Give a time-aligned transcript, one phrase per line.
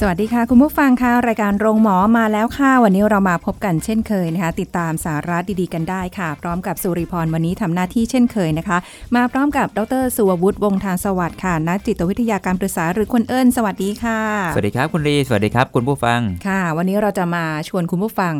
[0.00, 8.78] สวัสดีค่ะ คุณผู้ฟังค่ะรายการโรงหมอมาแล้วค่ะ วันนี้เรามาพบกันเช่นเคยนะคะ ติดตามสาระดีๆกันได้ค่ะ พร้อมกับสุริพรวันนี้ทำหน้าที่เช่นเคยนะคะ
[9.16, 14.20] มาพร้อมกับดรสุวัวุฒิวงศ์ทานสวัสดิ์ค่ะนักจิตวิทยาการปรึกษาหรือคุณเอิญสวัสดีค่ะ
[14.54, 18.34] สวัสดีครับคุณรีสวัสดีครับคุณผู้ฟังค่ะ วันนี้เราจะมาชวนคุณผู้ฟัง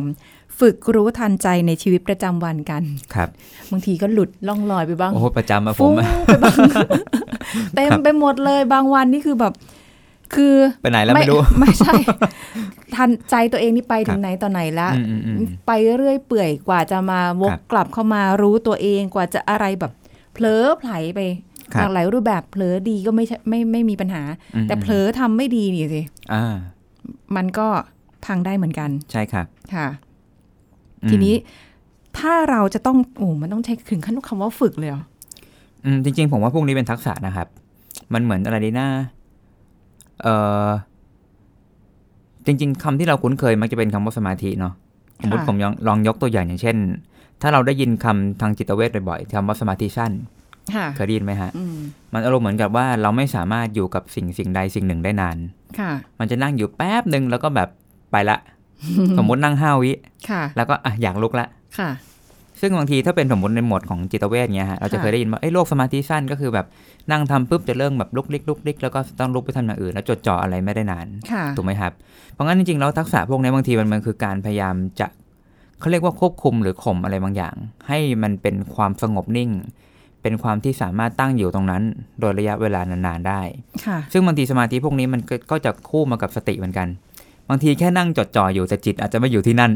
[0.60, 2.82] ฝึกรู้ทันใจในชีวิตประจำวันกัน
[3.14, 3.28] ครับ
[3.70, 5.94] บางทีก็หลุดล่องลอยไปบ้าง โอ้โหประจำมาผฟุ้มง
[6.26, 6.56] ไปบ้าง
[7.74, 9.54] เต็มไปหมดเลย บางวันนี่คือแบบ
[10.34, 11.92] คือไปไหนแล้วไม่รู้ไม่ใช่
[12.94, 19.92] ทันใจตัวเองนี่ไปถึครังบไหนต่อไหนแล้วอืมอืมอืมไปเรื่อยเปื่อยกว่าจะมาวกครับกลับเข้ามารู้ตัวเองกว่าจะอะไรแบบ
[20.32, 21.20] เผลอไผลไป
[21.74, 24.22] ครัหบลากหลายรูปแบบเผลอดีก็ไม่ใช่ไม่ไม่มีปัญหา
[24.54, 26.02] อืมแต่เผลอทำไม่ดีนี่สิ
[26.32, 26.54] อ่า
[27.36, 27.66] มันก็
[28.24, 29.88] พังได้เหมือนกัน ใช่ครับค่ะ
[31.02, 31.34] อืมทีนี้
[32.18, 35.02] ถ้าเราจะต้องโอ้มันต้องใช้ถึงขั้นคำว่าฝึกเลยเหรอ
[35.84, 37.46] อืมจริง ๆ ผมว่าพวกนี้เป็นทักษะนะครับ
[38.12, 38.88] มันเหมือนอะไรดีนะ
[40.22, 40.28] เอ
[40.66, 40.68] อ
[42.46, 44.74] จริง ๆคำที่เราคุ้นเคยมักจะเป็นคำว่าสมาธิเนาะ
[45.22, 46.76] สมมติค่ะผมลองลองยกตัวอย่างอย่างเช่น
[47.42, 50.12] ถ้าเราได้ยินคำทางจิตเวชบ่อยๆคำว่าสมาธิสั้น
[50.74, 51.76] ค่ะเคยได้ยินไหมฮะอืม
[52.12, 55.36] มันอารมณ์เหมือนกับว่าเราไม่สามารถอยู่กับสิ่งสิ่งใดสิ่งหนึ่งได้นาน
[55.78, 57.68] ค่ะ มันจะนั่งอยู่แป๊บหนึ่งแล้วก็แบบ
[58.12, 58.38] ไปละ
[59.18, 59.92] สมมตินั่งห้าวิ
[60.30, 61.46] ค่ะแล้วก็อะอยากลุกละ
[61.78, 61.88] ค่ะ
[62.60, 66.66] ซึ่งบางทีถ้าเป็นสมมติในหมวดของจิตเวชเงี้ยฮะเราจะค่ะเคยได้ยินว่าไอ้ยโรคสมาธิสั้นก็คือแบบ
[67.10, 71.92] นั่งทำปุ๊บจะเริ่มแบบลุกลิกลุกลิกแล้วก็ต้องลุกไปทำอย่างอื่น แล้วจดจ่ออะไรไม่ได้นานค่ะถูกไหมครับ
[72.32, 75.06] เพราะงั้นจริงๆแล้วทักษะพวกนี้บางทีมันมันคือการพยายามจะ
[75.80, 77.54] เขาเรียกว่าควบคุมหรือข่มอะไรบางอย่าง
[77.88, 79.50] ให้มันเป็นความสงบนิ่ง
[80.22, 81.82] เป็นความที่สามารถตั้งอยู่ตรงนั้น
[82.20, 83.40] โดยระยะเวลานานๆได้
[83.86, 86.88] ค่ะซึ่งบางทีสมาธิพวกนี้มันก็ก็จะคู่มากับสติเหมือนกัน
[87.50, 89.72] บางทีแค่นั่งจดจ่ออยู่แต่จิตอาจจะไม่อยู่ที่นั่น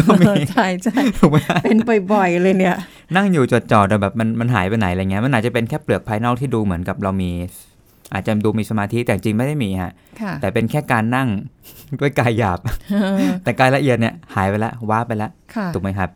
[0.00, 1.78] ก็มีใช่ใช่ถูกไหมเป็น
[2.12, 2.76] บ่อยๆเลยเนี่ย
[3.16, 7.30] นั่งอยู่จดจ่อแต่แบบมันมันหายไปไหนอะไรเงี้ยมันอาจจะเป็นแค่เปลือกภายนอกที่ดูเหมือนกับเรามี
[8.12, 11.28] อาจจะดูมีสมาธิแต่จริงไม่ได้มีฮะค่ะแต่เป็นแค่การนั่ง
[12.00, 12.58] ด้วยกายหยาบ
[13.44, 16.10] แต่กายละเอียดเนี่ยหายไปแล้วว้าไปแล้วค่ะถูกไหมครับ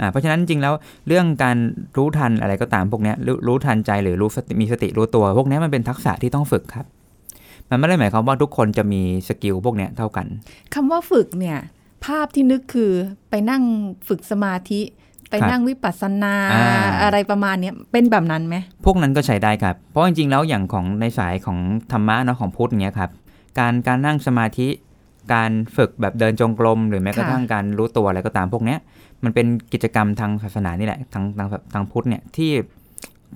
[0.00, 0.72] อ่าเพราะฉะนั้นจริงๆแล้ว
[1.08, 1.56] เรื่องการ
[1.96, 6.86] รู้ทันอะไรก็ตามพวกเนี้ยรู้รู้ทันใจหรือรู้สติมีสติรู้ตัว พวกเนี้ยมันเป็นทักษะที่ต้องฝึกครับ
[7.72, 10.26] มันไม่ได้หมายความว่าทุกคนจะมีสกิลพวกเนี้ยเท่ากัน
[10.74, 11.58] คำว่าฝึกเนี่ย
[12.06, 12.92] ภาพที่นึกคือ
[13.30, 13.62] ไปนั่ง
[14.08, 14.80] ฝึกสมาธิ
[15.30, 16.66] ไปครับนั่งวิปัสสนาอ่า
[17.02, 21.58] อะไรประมาณเนี้ยเป็นแบบนั้นไหมพวกนั้นก็ใช้ได้ครับ เพราะจริงๆแล้วอย่างของในสายของ
[21.92, 23.10] ธรรมะเนาะของพุทธอย่างเงี้ยครับ
[23.58, 24.68] การการนั่งสมาธิ
[25.34, 28.78] การฝึกแบบเดินจงกรมหรือแม้กระทั่งการรู้ตัวอะไรก็ตามพวกเนี้ย
[29.24, 32.50] มันเป็นกิจกรรมทางศาสนานี่แหละทางทางทางพุทธเนี่ยที่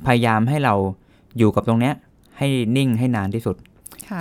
[0.06, 0.74] พยายามให้เรา
[1.38, 1.94] อยู่กับตรงเนี้ย
[2.38, 3.75] ให้นิ่งให้นานที่สุดค่ะ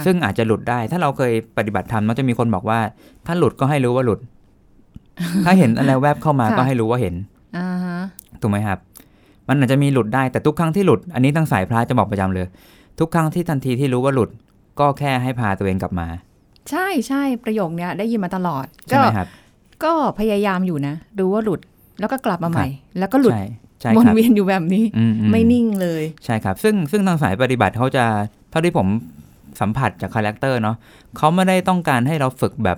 [0.05, 2.79] ซึ่งอาจจะหลุดได้ ถ้าเราเคยปฏิบัติธรรมมันจะมีคนบอกว่า
[3.27, 4.19] ถ้าหลุดก็ให้รู้ว่าหลุด
[5.45, 7.15] ถ้าเห็นอะไรแวบเข้ามาค่ะก็ให้รู้ว่าเห็น
[7.57, 7.97] อ่าฮะ
[8.41, 8.79] ถูกไหมครับ
[9.47, 12.47] มันอาจจะมีหลุดได้แต่ทุกครั้งที่หลุด อันนี้ทางสายพระจะบอกประจำเลย
[12.99, 14.29] ทุกครั้งที่ทันทีที่รู้ว่าหลุด
[14.79, 16.07] ก็แค่ให้พาตัวเองกลับมา
[16.69, 19.27] ใช่ใช่ประโยคเนี้ยได้ยินมาตลอดใช่ก็ไหมครับ
[19.83, 21.59] ก็พยายามอยู่นะรู้ว่าหลุด
[21.99, 22.67] แล้วก็กลับมาใหม่
[22.99, 23.45] แล้วก็หลุดใช่
[23.81, 28.05] ใช่วนครับเวียนอยู่แบบนี้อือืไม่นิ่งเลย ใช่ครับ ซึ่งซึ่งทางสายปฏิบัติเขาจะ
[28.51, 28.87] เท่าที่ผม
[29.61, 30.75] สัมผัสจาก character เนาะ
[31.17, 32.77] เขาไม่ได้ต้องการให้เราฝึกแบบ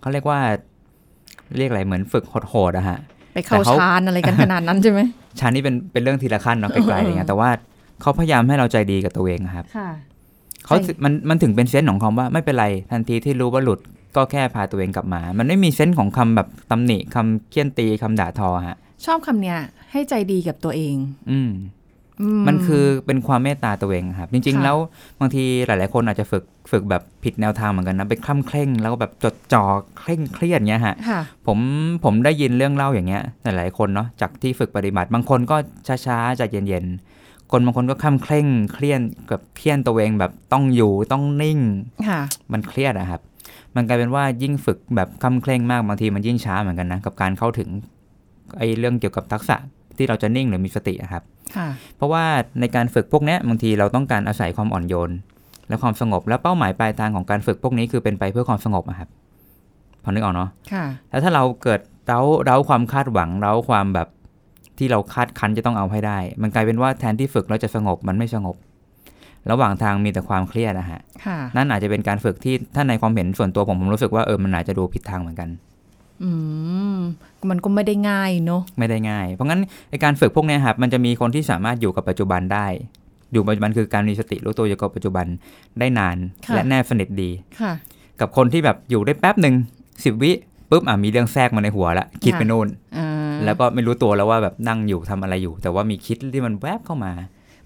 [0.00, 0.40] เขาเรียกว่า
[1.58, 2.98] เรียกอะไรเหมือนฝึกโหดๆอะฮะ
[3.34, 5.00] ไปเข้าแต่เขาฌานอะไรกันขนาดนั้นใช่ไหม
[5.40, 7.50] ชั้นนี้เป็นเป็นเรื่องทีละขั้นเนาะไกลๆอะไรเงี้ยแต่ว่า
[8.00, 9.88] เขาพยายามให้เราใจดีกับตัวเองอะครับค่ะ
[10.66, 13.80] เขาใช่มันมันถึงเป็นเซนส์ของคำว่าไม่เป็นไรทันทีที่รู้ว่าหลุด
[14.16, 18.76] ก็แค่พาตัวเองกลับมา มันไม่มีเซนส์ของคำแบบตำหนิคำเคี่ยนตีคำด่าทอฮะ
[19.06, 19.58] ชอบคำเนี้ย
[19.92, 20.94] ให้ใจดีกับตัวเอง
[21.30, 21.38] อื
[22.20, 24.76] มอืมันคือเป็นความเมตตาตัวเองครับ จริงๆค่ะแล้ว
[25.20, 29.64] บางทีหลาย ๆ คนอาจจะฝึกฝึกแบบผิดแนวทางเหมือนกันนะไปคล่ำเคร่ง แล้วก็แบบจดจ่อ
[29.98, 31.58] เคร่งเครียดเงี้ยฮะค่ะผม
[32.04, 35.56] ผมได้ยินเรื่องเล่าอย่างเงี้ยหลาย ๆ คนเนาะจากที่ฝึกปฏิบัติ บางคนก็
[36.06, 39.00] ช้าๆใจเย็นๆคนบางคนก็คล่ำเคร่งเครียด
[39.30, 41.58] กับเครียดตัวเองแบบต้องอยู่ต้องนิ่ง
[42.08, 42.20] ค่ะ
[42.52, 43.20] มันเครียดอะครับ
[43.74, 47.68] มันกลายเป็นว่ายิ่งฝึกแบบคล่ำเคร่งมากบางทีมันยิ่งช้าเหมือนกันนะกับการเข้าถึง
[48.58, 49.56] ไอ้เรื่องเกี่ยวกับทักษะ
[50.00, 51.22] ที่เราจะนิ่งหรือมีสติอะครับ
[51.56, 52.24] ค่ะเพราะว่า
[52.60, 55.10] ในการฝึกพวกเนี้ยบางทีเราต้องการอาศัยความอ่อนโยน
[55.68, 59.08] และความสงบ และเป้าหมายปลายทางของการฝึกพวกนี้คือเป็นไปเพื่อความสงบอะครับ
[60.02, 64.08] พอนึกออกเนาะค่ะแล้วถ้าเราเกิดเร้าเร้าความคาดหวังเร้าความแบบ
[64.78, 68.56] ที่เราคาดคันจะต้องเอาให้ได้ มันกลายเป็นว่าแทนที่ฝึกแล้วจะสงบมันไม่สงบ
[69.50, 75.48] ระหว่างทางมีแต่ความเครียดนะฮะค่ะนั่นอาจจะเป็นการฝึกที่ถ้าในความเห็นส่วนตัวผมผมรู้สึกว่าเออมันอาจจะดูผิดทางเหมือนกัน
[76.22, 76.30] อื
[76.96, 76.98] ม
[77.50, 82.66] มันก็ไม่ได้ง่ายเนอะไม่ได้ง่าย เพราะงั้นไอการฝึกพวกเนี้ยครับมันจะมีคนที่สามารถอยู่กับปัจจุบันได้
[83.32, 85.26] อยู่ปัจจุบันคือการมีสติรู้ตัวอยู่กับปัจจุบัน
[85.78, 86.16] ได้นาน
[86.54, 87.30] และแนบสนิทดี
[87.60, 87.72] ค่ะ
[88.20, 89.54] กับคนที่แบบอยู่ได้แป๊บหนึ่ง
[90.04, 90.32] สิบวิ
[90.70, 93.08] ปุ๊บอะมีเรื่องแทรกมาในหัวละคิดไปนู่นอ่า
[93.44, 97.12] แล้วก็ไม่รู้ตัวแล้วว่าแบบนั่งอยู่ทำอะไรอยู่ แต่ว่ามีคิดที่มันแวบเข้ามา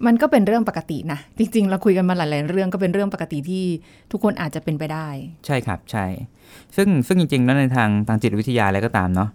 [0.06, 3.64] มันก็เป็นเรื่องปกตินะ จริง ๆ เราคุยกันมาหลาย ๆ เรื่องก็เป็นเรื่องปกติที่
[4.12, 5.08] ทุกคนอาจจะเป็นไปได้
[5.46, 6.06] ใช่ครับใช่
[6.76, 9.28] ซึ่งซึ่งจริงๆแล้วในทางทางจิตวิทยาอะไรก็ตามเนาะ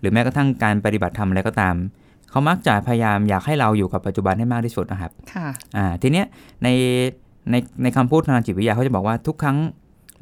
[0.00, 1.74] หรือแม้กระทั่งการปฏิบัติธรรมอะไรก็ตาม
[2.30, 6.26] เขามักจะพยายามอยากให้เราอยู่กับปัจจุบันให้มากที่สุดนะครับค่ะอ่าทีเนี้ย
[6.62, 6.68] ใน
[7.50, 9.56] ในในคำพูดทางจิตวิทยาเขาจะบอกว่าทุกครั้ง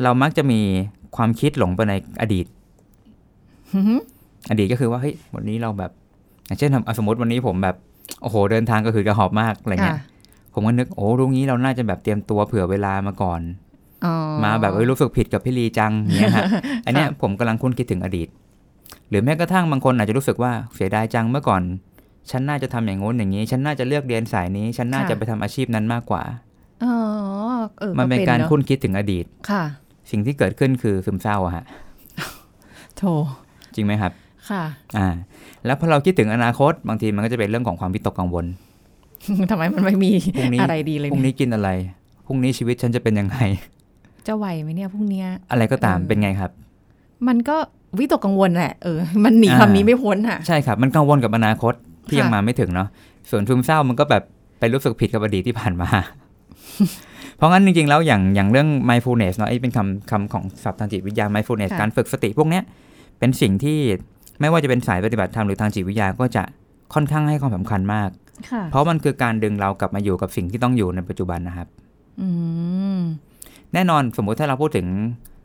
[0.02, 0.60] เรามักจะมี
[1.16, 2.46] ความคิดหลงไปในอดีต
[3.74, 4.00] อือหือ
[4.50, 5.90] อดีตก็คือว่าเฮ้ยวันนี้เราแบบ
[6.46, 7.76] อย่างเช่นอะสมมติวันนี้ผมแบบ
[8.22, 10.02] โอ้โหเดินทางก็คือกระหอบมากอะไรเงี้ยค่ะ
[10.54, 13.63] ผมก็นึกโอ้รุ่งนี้เราน่าจะแบบเตรียมตัวเผื่อเวลามาก่อนอ๋อ
[14.44, 16.46] มาแบบเอ้ยรู้สึกผิดกับพี่ลีจังเนี้ยฮะ
[16.86, 18.28] อันเนี้ยผมกำลังคุ้นคิดถึงอดีต
[19.08, 21.62] หรือแม้กระทั่งบางคนอาจจะรู้สึกว่าเสียดายจังเมื่อก่อน
[22.30, 26.22] ฉันน่าจะทำอย่างงู้นอย่างนี้ ฉันน่าจะเลือกเรียนสายนี้ ฉันน่าจะไปทำอาชีพนั้นมากกว่า
[26.84, 26.94] อ๋อ
[27.78, 29.62] เออมันเป็นการอะคุ้นคิดถึงอดีตค่ะ
[30.10, 31.64] สิ่งที่เกิดขึ้นคือซึมเศร้าอะฮะ
[32.96, 33.02] โถ
[33.74, 34.12] จริงไหมครับ
[34.50, 34.62] ค่ะ
[34.98, 35.08] อ่า
[35.66, 38.44] แล้วพอเราคิดถึงอนาคตบางทีมันก็จะเป็นเรื่องของความวิตกกังวล
[39.50, 41.68] ทำไมมันไม่มีพรุ่งนี้อะไรดีเลยพรุ่งเนี่ยนี้กินอะไร
[42.26, 43.38] พรุ่งนี้ชีวิตฉันจะเป็นยังไง
[44.26, 46.50] จะไหวไหมเนี่ยพรุ่งเนี้ยอะไรก็ตามเออเป็นไงครับ
[47.28, 47.56] มันก็
[47.98, 51.74] วิตกกังวลแหละเออมันหนีอ่าคำนี้ไม่พ้นอะใช่ครับ มันกังวลกับอนาคต
[52.08, 52.88] ที่ค่ะยังมาไม่ถึงเนาะ
[53.30, 54.22] ส่วนซึมเศร้ามันก็แบบ
[54.58, 55.88] ไปรู้สึกผิดกับอดีตที่ผ่านมา
[57.36, 62.62] เพราะงั้นจริงๆแล้วอย่างอย่างเรื่อง mindfulness เนาะไอ้เป็นคำคำของศัพท์ทางจิตวิทยา mindfulness ค่ะการฝึกสติพวกเนี้ย
[63.18, 63.78] เป็นสิ่งที่
[64.40, 66.42] ไม่ว่าจะเป็นสายปฏิบัติธรรมหรือทางจิตวิทยาก็จะ
[66.94, 68.10] ค่อนข้างให้ความสำคัญมาก
[68.50, 71.68] ค่ะเพราะมันคือการดึงเรากลับมาอยู่กับสิ่งที่ต้องอยู่ในปัจจุบันนะครับ
[72.20, 72.28] อื
[72.96, 72.98] ม
[73.74, 74.86] แน่นอนสมมุติถ้าเราพูดถึง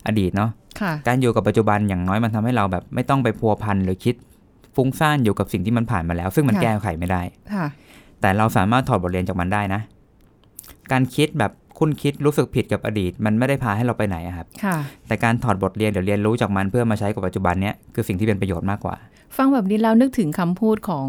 [0.07, 0.49] อดีตเนาะ
[0.81, 4.15] ค่ะการอยู่กับปัจจุบันอย่างน้อยมันทำให้เราแบบไม่ต้องไปพัวพันหรือคิด
[4.75, 7.21] ฟุ้งซ่านอยู่กับสิ่งที่มันผ่านมาแล้ว ซึ่งมันค่ะแก้ไขไม่ได้
[7.53, 7.65] ค่ะ
[8.21, 9.81] แต่เราสามารถถอดบทเรียนจากมันได้นะ
[10.91, 14.77] การคิดแบบคุ้นคิดรู้สึกผิดกับอดีต มันไม่ได้พาให้เราไปไหนอะครับค่ะ
[15.07, 18.95] แต่การถอดบทเรียนหรือเรียนรู้จากมันเพื่อมาใช้กับปัจจุบันเนี้ยคือสิ่งที่เป็นประโยชน์มากกว่า
[19.37, 21.07] ฟังแบบนี้แล้วนึกถึงคำพูดของ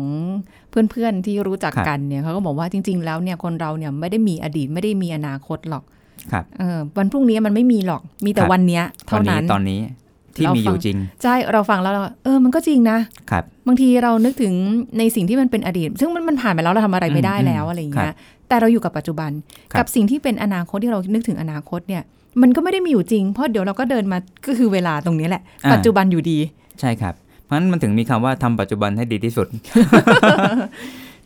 [0.70, 5.84] เพื่อนๆที่รู้จักครับกันเนี่ยเขาก็บอกว่าจริง ๆ แล้วเนี่ยคนเราเนี่ยไม่ได้มีอดีตไม่ได้มีอนาคตหรอก
[6.32, 9.80] ครับเออวันพรุ่งนี้มันไม่มีหรอกมีแต่ครับวันเนี้ยตอเท่านนี้นั้นตอนนี้
[10.36, 12.98] ที่เรามีมีอยู่จริง ใช่เราฟังแล้วเราเออมันก็จริงนะ
[13.30, 14.52] ครับ บางทีเรานึกถึง
[14.98, 18.16] ในสิ่งที่มันเป็นอดีต ซึ่งมันมันผ่านไปแล้วเราทำอะไรไม่ได้อืมแล้วอืมอะไรอย่างครัเงี้ยบ
[18.48, 19.30] แต่เราอยู่กับปัจจุบัน
[19.72, 22.02] ครับกับสิ่งที่เป็นอนาคตที่เรานึกถึงอนาคตเนี่ย
[22.42, 26.38] มันก็ไม่ได้มีอยู่จริง เพราะเดี๋ยวเราก็เดินมาก็คือเวลาตรงนี้แหละอ่าปัจจุบันอยู่ดี
[26.80, 27.14] ใช่ครับ
[27.44, 29.46] เพราะฉะนั้นมันถึงมีคำว่าทำปัจจุบันให้ดีที่สุด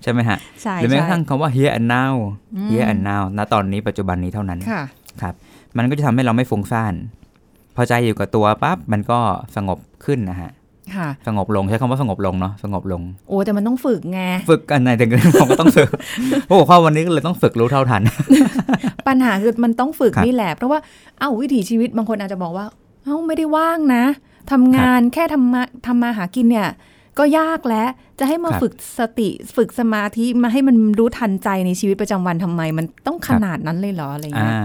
[0.05, 2.15] ใช่ไหมฮะใช่หรือแม้กใช่ระทั่งคำว่า here and now
[2.57, 4.83] อืม here and now ณตอนนี้ปัจจุบันนี้เท่านั้นค่ะ
[5.23, 5.35] ครับ
[5.77, 6.95] มันก็จะทำให้เราไม่ฟุ้งซ่าน
[7.77, 9.19] พอใจอยู่กับตัวปั๊บมันก็
[9.57, 10.51] สงบขึ้นนะฮะ
[10.97, 14.21] ค่ะสงบลงใช้คำว่าสงบลงเนาะสงบลง โอ้แต่มันต้องฝึกไง
[14.51, 15.11] ฝึกกันในถึง
[15.41, 15.89] ผมก็ต้องฝึก
[16.49, 18.03] โอ้ข้อวันนี้ก็เลยต้องฝึกรู้เท่าทัน
[19.09, 20.79] ปัญหาคือมันต้องฝึกครับนี่แหละ เพราะว่า
[21.19, 22.67] เอ้าวิถีชีวิตบางคนอาจจะบอกว่า
[23.05, 24.05] เอ้าไม่ได้ว่างนะ
[24.53, 26.69] ทำงานแค่ทำมาทำมาหากินเนี่ย
[27.19, 27.89] ก็ยากแล้ว
[28.19, 34.61] จะให้มาครับฝึกสติฝึกสมาธิมาให้มันรู้ทันใจในชีวิตประจำวันทำไม มันต้องขนาดนั้นเลยเหรออะไรอย่างอ่าเงี้ย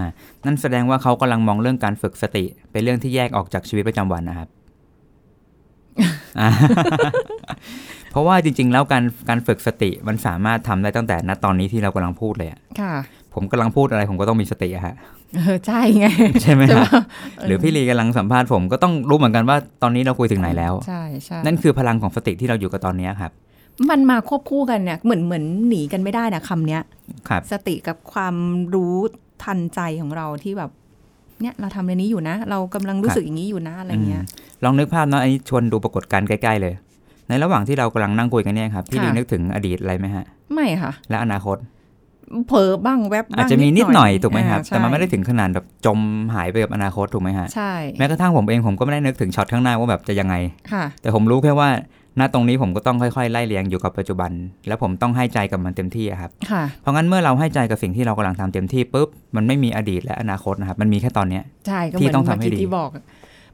[0.45, 4.49] นั่นแสดงว่าเขากำลังมองเรื่องการฝึกสติ เป็นเรื่องที่แยกออกจากชีวิตประจำวันนะครับ
[6.39, 6.49] อ่า
[8.11, 12.94] เพราะว่าจริง ๆ แล้วการการฝึกสติมันสามารถทำได้ตั้งแต่ณตอนนี้ที่เรากำลังพูดเลยอะค่ะ
[13.33, 14.95] ผมกำลังพูดอะไรผมก็ต้องมีสติอะฮะ
[15.36, 16.06] เออใช่ไง
[16.42, 17.04] ใช่ไหมใช่ฮะปะ
[17.48, 23.31] หรือพี่ลีกำลังสัมภาษณ์ผมก็ต้องรู้เหมือนกันว่าตอนนี้เราคุยถึงไหนแล้ว ใช่ใช่นั่นคือพลังของสติที่เราอยู่กับตอนนี้ครับ
[23.90, 26.81] มันมาควบคู่กันเนี่ยเหมือนเหมือนหนีกันไม่ได้นะคำเนี้ย
[27.30, 28.36] ครับสติกับความ
[28.74, 28.95] รู้
[29.44, 30.71] ทันใจของเราที่แบบ
[31.42, 34.24] เนี่ยเราทำเรื่องนี้อยู่นะ เรากำลังรู้สึกอย่างนี้อยู่นะอะไรเงี้ย
[34.64, 36.74] ลองนึกภาพเนาะอันนี้ชวนดูปรากฏการณ์ใกล้ๆเลย
[37.30, 41.57] ในระหว่างที่เรากำลังนั่งคุยกันเนี่ยครับพี่ลีค่ะนึกถึงอดีตอะไรไหมฮะ ไม่ค่ะ และอนาคต
[42.48, 46.00] เผลอบ้างแวบบ้างอาจจะมีนิดหน่อยถูกไหมครับอ่าใช่แต่มันไม่ได้ถึงขนาดแบบจม
[46.36, 50.36] หายไปกับอนาคตถูกไหมฮะใช่แม้กระทั่งผมเองผมก็ไม่ได้นึกถึงช็อตข้างหน้าว่าแบบจะยังไง
[50.71, 51.69] ค่ะแต่ผมรู้แค่ว่า
[52.19, 54.31] ณตรงนี้ผมก็ต้องค่อยๆไล่เรียงอยู่กับปัจจุบัน
[54.68, 62.90] แล้วผมต้องให้ใจกับมันเต็มที่อะครับค่ะเพราะงั้นเมื่อเราให้ใจกับสิ่งที่เรากำลังทำเต็มที่ปุ๊บมันไม่มีอดีตและอนาคตนะครับมันมีแค่ตอนเนี้ยใช่ก็เหที่มือนต้องทำเมื่อให้กี้ดีที่บอก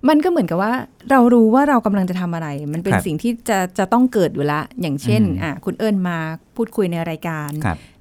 [0.10, 0.74] มันก็เหมือนกับว่า
[1.12, 6.18] เรารู้ว่าเรากำลังจะทำอะไร มันเป็นครับสิ่งที่จะจะต้องเกิดอยู่ละ อย่างเช่นอืมอะคุณเอิญมา
[6.56, 7.95] พูดคุยในรายการครับอ่า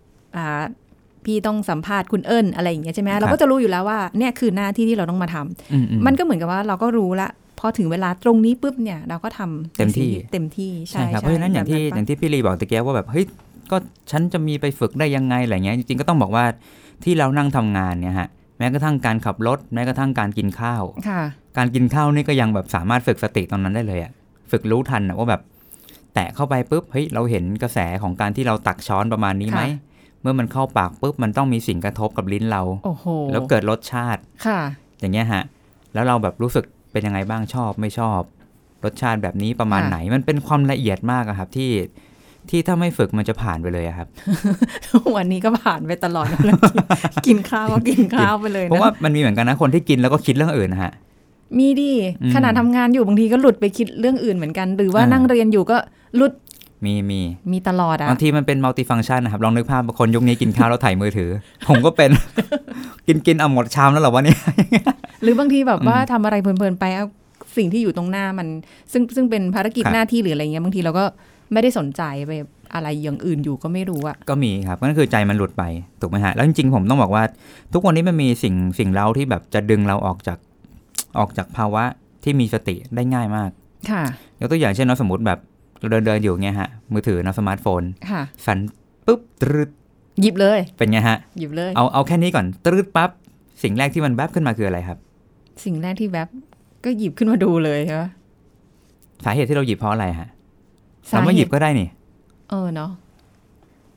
[1.24, 7.28] พี่ต้องสัมภาษณ์คุณเอิญอะไรอย่างเงี้ยใช่ไหมครับเราก็จะรู้อยู่แล้วว่าเนี่ยคือหน้าที่ที่เราต้องมาทำอืๆมันก็เหมือนกับว่าเราก็รู้ละ
[7.60, 13.24] พอถึงเวลาตรงนี้ปุ๊บเนี่ยเราก็ทำเต็มที่ในสิ่งเต็มที่ใช่ใช่ครับเพราะฉะนั้นอย่างที่แบบอย่างที่พี่ลีบอกตะเกียบว่าแบบเฮ้ย
[13.70, 13.76] ก็
[14.10, 16.44] ฉันจะมีไปฝึกได้ยังไงอะไรเงี้ยจริงๆก็ต้องบอกว่า
[17.04, 21.22] ที่เรานั่งทำงานเนี่ยฮะแม้กระทั่งการขับรถแม้กระทั่งการกินข้าวค่ะ
[21.56, 24.12] การกินข้าวนี่ก็ยังแบบสามารถฝึกสติตอนนั้นได้เลยอะ
[24.50, 25.42] ฝึกรู้ทันอะว่าแบบ
[26.14, 29.93] แตะเข้าไปปุ๊บเฮ้ยเราเห็นกระแสของการที่เราตักช้อนประมาณนี้ไหมค่ะ
[30.24, 34.60] เมื่อมันเข้าปากปุ๊บมันต้องมีสิ่งกระทบกับลิ้นเราโอ้โหแล้วเกิดรสชาติค่ะ
[35.00, 35.42] อย่างเงี้ยฮะ
[35.94, 38.20] แล้วเราแบบรู้สึกเป็นยังไงบ้างชอบไม่ชอบ
[38.84, 41.70] รสชาติแบบนี้ประมาณค่ะไหน มันเป็นความละเอียดมากอะครับที่
[42.50, 44.08] ที่ถ้าไม่ฝึกมันจะผ่านไปเลยอะครับ
[45.16, 46.38] วันนี้ก็ผ่านไปตลอดเลย
[47.26, 50.92] กินข้าวก็กินข้าวไปเลยเพราะนะว่ามันมีเหมือนกันนะคนที่กินแล้วก็คิดเรื่องอื่นนะฮะ
[51.58, 55.76] มีดิอืมขณะทำงานอยู่บางทีก็หลุดไปคิดเรื่องอื่นเหมือนกัน หรือว่าอ่านั่นั่งเรียนอยู่ก็
[56.16, 56.32] หลุด
[56.86, 57.20] มีมี
[57.52, 61.30] มีตลอดอะบางทีมันเป็นมัลติฟังชันนะครับ ลองนึกภาพคนยุคนี้กินข้าวแล้วถ่ายมือถือ
[61.68, 62.10] ผมก็เป็น
[63.06, 64.38] กินกินเอาหมดชามแล้วเหรอวะเนี่ย
[65.22, 67.06] หรือบางทีแบบอืมว่าทำอะไรเพลินๆไปเอา
[67.56, 68.48] สิ่งที่อยู่ตรงหน้ามัน
[68.92, 71.04] ซึ่งซึ่งเป็นภารกิจครับหน้าที่หรืออะไรเงี้ยบางทีเราก็
[71.52, 72.32] ไม่ได้สนใจไป
[72.74, 75.62] อะไรอย่างอื่นอยู่ก็ไม่รู้อะก็มีครับก็คือใจมันหลุดไป
[76.00, 77.22] ถูกไหมฮะแล้วจริงๆผมต้องบอกว่า
[77.72, 80.38] ทุกวันนี้มันมีสิ่งสิ่งเล่าที่แบบจะดึงเราออกจาก
[81.18, 81.84] ออกจากภาวะ
[82.24, 83.50] ที่มีสติได้ง่ายมาก
[83.90, 84.02] ค่ะ
[84.40, 85.38] ยกตัวอย่างเช่นเราสมมติแบบ
[85.84, 88.58] เราเดินเดินๆอยู่เงี้ยฮะ มือถือเนอะสมาร์ทโฟนค่ะสั่น
[89.06, 89.70] ปุ๊บตรึด
[90.20, 93.10] หยิบเลย เป็นไงฮะ หยิบเลย เอาเอาแค่นี้ก่อนตรึดปั๊บ
[93.62, 94.98] สิ่งแรกที่มันแวบขึ้นมาคืออะไรครับ
[95.64, 96.28] สิ่งแรกที่แบบ
[96.84, 98.02] ก็หยิบขึ้นมาดูเลยใช่ไหม
[99.24, 100.28] สาเหตุที่เราหยิบเพราะอะไรฮะ
[101.10, 101.88] สเราไม่หยิบก็ได้นี่
[102.50, 102.90] เออเนาะ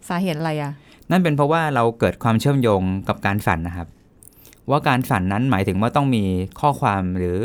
[0.09, 0.71] สาเหตุอะไรอะ
[1.11, 3.87] นั่นเป็นเพราะว่าเราเกิดความเชื่อมโยงกับการฝันนะครับ
[4.69, 6.23] ว่าการฝันนั้นหมายถึงว่าต้องมี
[6.59, 7.39] ข้อความหรือ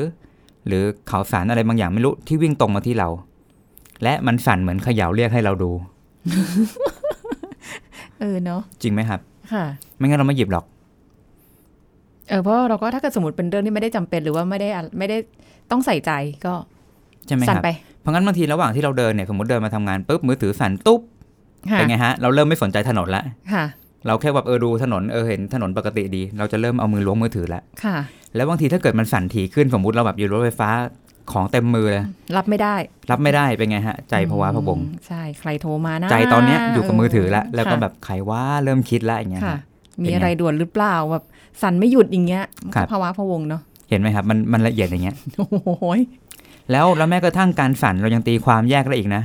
[0.67, 3.09] หรือข่าวสารอะไรบางอย่างไม่รู้ที่วิ่งตรงมาที่เรา
[4.03, 5.71] และมันสั่นเหมือนเขย่าเรียกให้เราดู
[8.21, 9.21] เออเนาะจริงไหมครับ
[9.53, 9.65] ค่ะ
[9.97, 10.65] ไม่งั้นเราไม่หยิบหรอก
[12.29, 15.17] เออเพราะเราก็ถ้าเกิดสมมติเป็นเรื่องที่ไม่ได้จำเป็นหรือว่าไม่ได้อะไม่ได้
[15.71, 16.13] ต้องใส่ใจ
[16.47, 16.55] ก็
[17.27, 21.01] ใช่ไหมคสั่นรับไปเพราะงั้นบางทีระหว่างที่เราเดินเนี่ยสมมติเดินมาทำงานปุ๊บมือถือสั่นตุ๊บ
[21.71, 23.23] ค่ะเป็นไงฮะ เราเริ่มไม่สนใจถนนละ
[23.55, 23.65] ค่ะ
[24.07, 27.97] เราแค่แบบเออดูถนนเออเห็นถนนปกติดี เราจะเริ่มเอามือล้วงมือถือละค่ะ
[28.37, 30.71] แล้วบางทีถ้าเกิดมันสั่นถี่ขึ้นสมมติเราแบบอยู่รถไฟฟ้า
[31.33, 32.05] ของเต็มมือเลย
[32.37, 32.75] รับไม่ได้
[33.11, 39.61] รับไม่ได้เป็นไงฮะ ใจภาวะพะวงอืมใช่ใครโทรมานะใจตอนเนี้ยอยู่กับมือถือละแล้วก็ค่ะแบบใครว่าเริ่มคิดละอย่างเงี้ยค่ะฮะ
[40.03, 41.25] มีเป็นไงอะไรด่วนหรือเปล่าแบบ
[41.63, 46.01] สั่นไม่หยุดอย่างเงี้ยครับภาวะพะวงเนาะเห็นไหมครับ มันมันละเอียดอย่างเงี้ยโอ้โหย
[46.71, 49.23] แล้วแล้วแม้กระทั่งการสั่นเรายังตีความแยกได้อีกนะ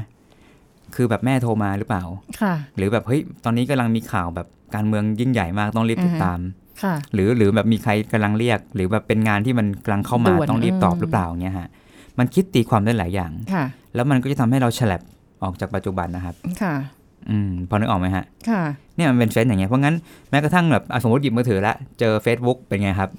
[0.95, 2.03] คือแบบแม่โทรมาหรือเปล่า
[2.41, 6.39] ค่ะ หรือแบบเฮ้ยตอนนี้กำลังมีข่าวแบบการเมืองยิ่งใหญ่มากต้องรีบติดตาม
[6.83, 11.67] ค่ะ หรือหรือแบบมีใครกำลังเรียก หรือแบบเป็นงานที่มันกำลังเข้ามาด่วนต้องรีบตอบอืมหรือเปล่าเงี้ยฮะ
[12.19, 15.01] มันคิดตีความได้หลายอย่างค่ะ แล้วมันก็จะทำให้เราฉลับ
[15.43, 16.75] ออกจากปัจจุบันนะครับ ค่ะ
[17.29, 18.61] อืม พอนึกออกไหมฮะ ค่ะ
[18.95, 19.95] เนี่ยมันเป็นเซนส์อย่างเงี้ย เพราะงั้น
[20.29, 23.09] แม้กระทั่งแบบอะสมมติหยิบมือถือละ เจอ Facebook เป็นไงครับ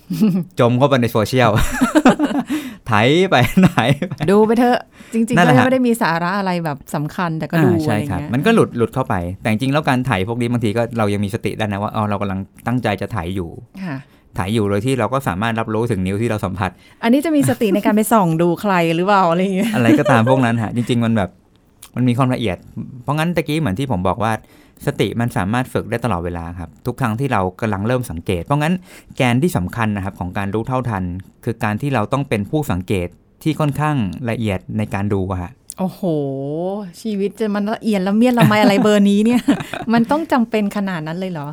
[0.61, 1.51] จมเข้าไปในโซเชียล
[2.87, 2.93] ไถ
[3.31, 4.79] ไปไหนไปดูไปเถอะ
[5.15, 13.51] จริงๆนั่นแหก็ละฮะไม่ได้มีสาระอะไรแบบสำคัญแต่ก็ดูอ่าอะใช่ไรครับเงี้ยมันก็หลุดหลุดเข้าไป แต่จริงๆแล้วการถ่ายพวกนี้บางทีก็เรายังมีสติได้นะว่าอ๋อเรากำลังตั้งใจจะถ่ายอยู่
[13.85, 13.97] ค่ะ
[14.37, 16.71] ถ่ายอยู่โดยที่เราก็สามารถรับรู้ถึงนิ้วที่เราสัมผัส
[17.03, 21.31] อันนี้จะมีสติในการไปส่องดูใครหรือเปล่าอะไรอย่างเงี้ยอะไรก็ตามพวกนั้นฮะจริง ๆ มันแบบ
[21.97, 22.57] มันมีความละเอียด
[23.03, 24.33] เพราะงั้นตะกี้เหมือนที่ผมบอกว่า
[24.87, 28.75] สติมันสามารถฝึกได้ตลอดเวลาครับ ทุกครั้งที่เรากำลังเริ่มสังเกต เพราะงั้น
[29.17, 31.05] แกนที่สำคัญนะครับของการรู้เท่าทัน
[31.45, 33.09] คือการที่เราต้องเป็นผู้สังเกต
[33.43, 33.97] ที่ค่อนข้าง
[34.31, 36.03] ละเอียดในการดูอะฮะโอ้โห
[37.03, 39.41] ชีวิตจะมันละเอียดละเมียดละไมอะไรเบอร์นี้เนี่ย
[39.93, 41.49] มันต้องจำเป็นขนาดนั้นเลยเหรอ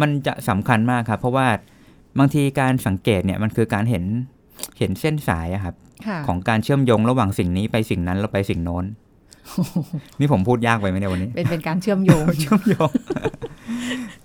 [0.00, 1.46] มันจะสำคัญมากครับ เพราะว่า
[2.18, 4.04] บางทีการสังเกตเนี่ยมันคือการเห็น
[4.78, 5.74] เห็นเส้นสายอะครับ
[6.06, 8.84] ค่ะของการเชื่อมโยงระหว่างสิ่งนี้ไปสิ่งนั้นแล้วไปสิ่งโน้น
[10.20, 12.90] นี่ผมพูดยากไปไหมเนี่ยวันนี้ เป็นเป็นการเชื่อมโยงเชื่อมโยง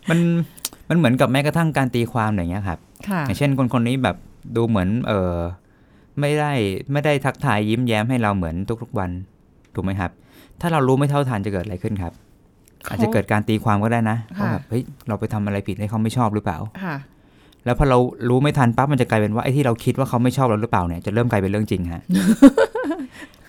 [0.10, 0.20] มัน
[0.90, 4.16] มันเหมือนกับแม้กระทั่งการตีความอย่างเงี้ยครับค่ะอย่างเช่นคนคนนี้แบบ
[4.56, 5.36] ดูเหมือน เออ
[6.20, 6.52] ไม่ได้
[6.92, 9.10] ไม่ได้ทักทายยิ้มแย้มให้เราเหมือนทุกๆวัน
[9.76, 10.12] ถูกไหมครับ
[10.62, 12.14] ถ้าเรารู้ไม่เท่าทันจะเกิดอะไรขึ้นครับ
[12.90, 16.96] อาจจะเกิดการตีความก็ได้นะค่ะว่าแบบเฮ้ยเราไปทำอะไรผิดให้เขาไม่ชอบหรือเปล่าค่ะ
[17.65, 17.98] แล้วพอเรา
[18.29, 22.01] รู้ไม่ทันปั๊บมันจะกลายเป็นว่าไอ้ที่เราคิดว่าเขาไม่ชอบเราหรือเปล่าเนี่ยจะเริ่มกลายเป็นเรื่องจริงฮะ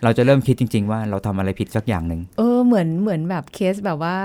[0.05, 4.17] เราจะเริ่มคิดจริง ๆ ว่าเราทำอะไรผิดสักอย่างหนึ่งเออเหมือนเหมือนแบบเคสแบบว่า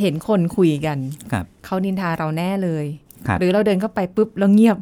[0.00, 0.98] เห็นคนคุยกัน
[1.32, 2.84] ครับเขานินทาเราแน่เลย
[3.26, 4.76] ครับหรือเราเดินเข้าไปปุ๊บแล้วเงียบ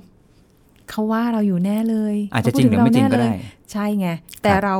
[0.90, 4.08] เขาว่าเราอยู่แน่เลย อาจจะจริงหรือไม่จริงก็ได้เขาพูถึเาแน่เลยใช่ไง
[4.42, 4.74] แต่เรา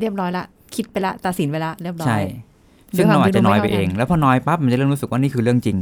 [0.00, 2.24] เรียบร้อยละ คิดไปละตัดสินไปละเรียบร้อใช่ย
[2.96, 5.76] ซึ่งเราอาจจะน้อยไปเองด้วยความที่แล้วพอน้อยปั๊บมันจะเริ่มรู้สึกว่านี่คือเรื่องจริง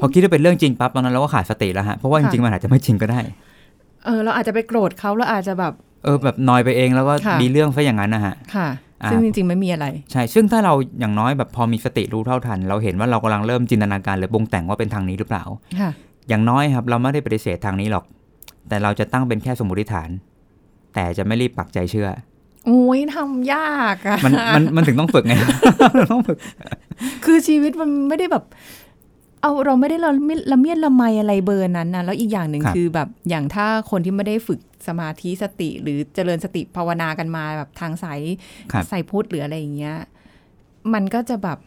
[0.00, 3.20] พอคิดว่าเป็นเรื่องจริงปั๊บตอนนั้นเราก็ขาดสติแล้วฮะเพราะว่าจริงๆมันอาจจะไม่จริงก็ได้
[4.04, 5.72] เออเราอาจจะไปโกรธเขาแล้วอาจจะแบบ
[6.04, 8.68] เออแบบน้อยไปเองแล้วก็ค่ะมีเรื่องซะอย่างนั้นนะฮะค่ะ
[9.02, 15.44] อ่าซึ่งจริงๆไม่มีอะไร ใช่ ซึ่งถ้าเราอย่างน้อยแบบพอมีสติรู้เท่าทัน เราเห็นว่าเรากำลังเริ่มจินตนาการหรือปรุงแต่งว่าเป็นทางนี้หรือเปล่า
[15.80, 15.90] ค่ะ
[16.28, 18.04] อย่างน้อยครับ เราไม่ได้ปฏิเสธทางนี้หรอก
[18.68, 20.10] แต่เราจะตั้งเป็นแค่สมมติฐาน
[20.94, 22.08] แต่จะไม่รีบปักใจเชื่อ
[22.66, 25.34] โอ้ยทำยากอะมันมันมันถึงต้องฝึกไง
[26.12, 26.38] ต้องฝึก
[27.24, 28.44] คือชีวิตมันไม่ได้แบบ
[29.42, 38.20] เอาเราไม่ได้ละเมียดละเมียดละไมอะไรเบอร์นั้นนะแล้วอีกอย่างหนึ่งครับคือแบบอย่างถ้าคนที่ไม่ได้ฝึกสมาธิสติ หรือเจริญสติภาวนากันมาแบบทางสาย
[38.72, 39.96] ครับสายพุทธหรืออะไรอย่างเงี้ย
[40.94, 41.58] มันก็จะแบบ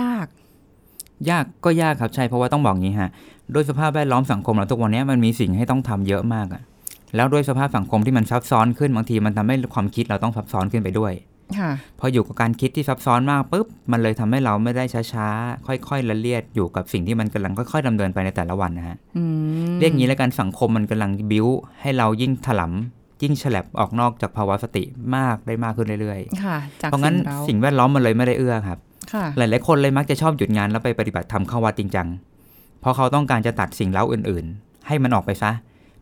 [0.00, 0.26] ยาก
[1.30, 3.10] ยากก็ยากครับใช่เพราะว่าต้องบอกงี้ฮะ
[3.54, 6.62] ด้วยสภาพแวดล้อมสังคมเราทุกวันนี้มันมีสิ่งให้ต้องทำเยอะมากอะ
[7.16, 11.29] แล้วด้วยสภาพสังคมที่มันซับซ้อนขึ้นบางทีมันทำให้ความคิดเราต้องซับซ้อนขึ้นไปด้วยค่ะ
[12.00, 19.24] พออยู่กับการคิดที่ซับซ้อนมากปุ๊บมันเลยทำให้เราไม่ได้ช้าๆ ค่อยๆละเลียดอยู่กับสิ่งที่มันกำลังค่อยๆดำเนินไปในแต่ละวันนะฮะอื
[19.70, 21.46] มเรียกงี้แล้วกันสังคมมันกำลังบิ้ว
[21.80, 24.84] ให้เรายิ่งถลำยิ่งฉลับออกนอกจากภาวะสติ
[25.16, 28.78] มากได้มากขึ้นเรื่อยค่ะๆจากเพราะงั้นเราสิ่งแวดล้อมมันเลยไม่ได้เอื้อครับ
[29.12, 32.08] ค่ะหลายๆคนเลยมักจะชอบหยุดงานแล้วไปปฏิบัติธรรมเข้าวัดจริงจัง
[32.80, 35.50] เพราะเขาต้องการจะตัดสิ่งเล้าอื่นๆ ให้มันออกไปซะ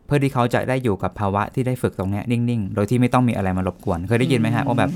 [0.07, 4.91] เพื่อที่เขาจะได้อยู่กับภาวะที่ได้ฝึกตรงเนี้ยนิ่งๆ โดยที่ไม่ต้องมีอะไรมารบกวน เคยได้ยินไหมฮะว่าแบบ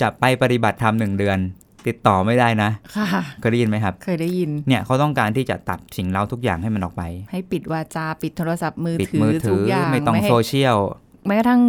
[0.00, 1.38] จะไปปฏิบัติธรรมหนึ่งเดือน
[1.86, 10.76] ติดต่อไม่ได้นะ ค่ะ เคยได้ยินไหมครับ เคยได้ยิน เนี่ยเขาต้องการที่จะตัดสิ่งเล้าทุกอย่างให้มันออกไป ให้ปิดวาจาปิดโทรศัพท์มือปิดถือมือถืทุกออย่างไม่ต้องให้โซเชียล
[11.26, 11.62] แม้กระทั่ง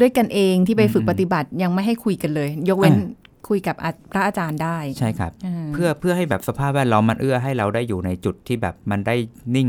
[0.00, 9.14] ด้วยกันเองที่ไปฝึกอืมปฏิบัติยังไม่ให้คุยกันเลย ยกเว้นอ่คุยกับอาพระอาจารย์ได้ใช่ครับาเพื่อเพื่อให้แบบสภาพแวดล้อมมันเอื้อให้เราได้อยู่ในจุดที่แบบมันได้
[9.56, 9.68] นิ่ง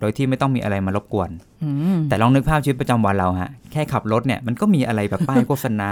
[0.00, 1.30] โดยที่ไม่ต้องมีอะไรมารบกวน
[1.64, 5.90] อืมแต่ลองนึกภาพชีวิตประจำวันเราฮะแค่ขับรถเนี่ยมันก็มีอะไรแบบป้ายโฆษณา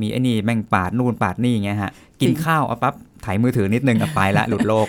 [0.00, 4.86] มีไอ้นี่แม่งปาดนู่นปาดนี่อย่างเงี้ยฮะ กินข้าวเอาปั๊บถ่ายมือถือนิดนึงเอาไปละหลุดโลก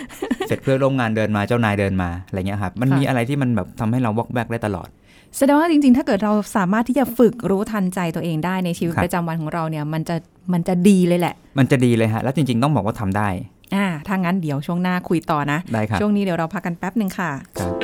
[0.48, 4.88] เสร็จเพื่อนร่วมงานเดินมาเจ้านายเดินมาอะไรเงี้ยครับมันมีอะไรที่มันแบบทำให้เราวอกแวกได้ตลอด
[5.36, 10.16] แสดงว่าจริงๆ ถ้าเกิดเราสามารถที่จะฝึกรู้ทันใจตัวเองได้ในชีวิตครับประจำวันของเราเนี่ย มันจะ
[10.52, 13.28] มันจะดีเลยแหละ มันจะดีเลยฮะ แล้วจริงๆ ต้องบอกว่าทำได้
[13.74, 17.74] อ่า ถ้างั้นเดี๋ยวช่วงหน้าคุยต่อนะ ได้ครับช่วงนี้เดี๋ยวเราพักกันแป๊บหนึ่งค่ะครับ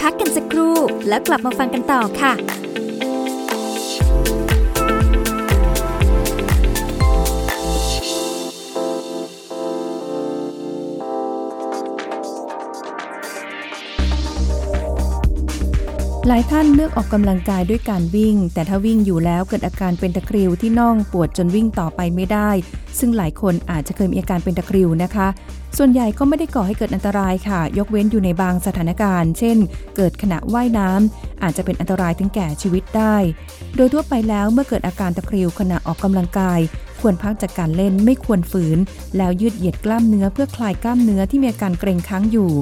[0.00, 0.76] พักกันสักครู่
[1.08, 2.32] แล้วกลับมาฟังกันต่อค่ะ
[16.32, 22.50] ลายท่านเลือกออกกำลังกายด้วยการวิ่ง แต่ถ้าวิ่งอยู่แล้วเกิดอาการเป็นตะคริวที่น่องปวดจนวิ่งต่อไปไม่ได้
[22.98, 25.28] ซึ่งหลายคนอาจจะเคยมีอาการเป็นตะคริวนะคะ
[25.78, 29.58] ส่วนใหญ่ก็ไม่ได้ก่อให้เกิดอันตรายค่ะ ยกเว้นอยู่ในบางสถานการณ์ เช่น
[29.96, 33.16] เกิดขณะว่ายน้ำอาจจะเป็นอันตรายถึงแก่ชีวิตได้
[33.76, 36.60] โดยทั่วไปแล้วเมื่อเกิดอาการตะคริวขณะออกกำลังกาย
[37.00, 38.78] ควรพักจากการเล่นไม่ควรฝืน
[39.16, 42.52] แล้วยืดเหยียดกล้ามเนื้อเพื่อคลายกล้ามเนื้อที่มีอาการเกร็งค้างอยู่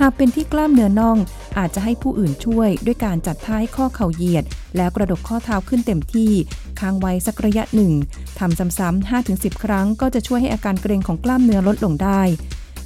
[0.00, 1.18] หากเป็นที่กล้ามเนื้อน่อง
[1.58, 4.44] อาจจะให้ผู้อื่นช่วยด้วยการจัดท่าให้ข้อเข่าเหยียด
[4.76, 6.32] แล้วกระดกข้อเท้าขึ้นเต็มที่
[6.80, 7.92] ค้างไว้สักระยะหนึ่ง
[8.38, 12.22] ทำซ้ำๆ5-10 ครั้งก็จะช่วยให้อาการเกร็งของกล้ามเนื้อลดลงได้